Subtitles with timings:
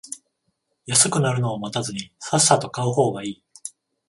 [0.87, 3.43] 安くなるのを待たずさっさと買う方がいい